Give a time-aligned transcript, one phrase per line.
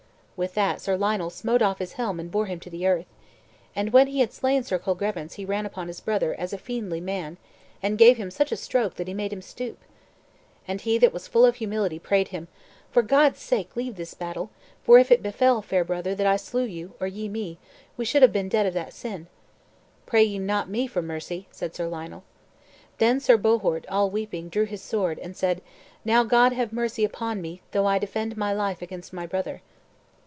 [0.37, 3.05] With that, Sir Lionel smote off his helm and bore him to the earth.
[3.75, 6.99] And when he had slain Sir Colgrevance he ran upon his brother as a fiendly
[6.99, 7.37] man,
[7.83, 9.77] and gave him such a stroke that he made him stoop.
[10.67, 12.47] And he that was full of humility prayed him,
[12.89, 14.49] "for God's sake leave this battle,
[14.83, 17.59] for if it befell, fair brother, that I slew you, or ye me,
[17.95, 19.27] we should be dead of that sin."
[20.07, 22.23] "Pray ye not me for mercy," said Sir Lionel.
[22.97, 25.61] Then Sir Bohort, all weeping, drew his sword, and said,
[26.03, 29.61] "Now God have mercy upon me, though I defend my life against my brother."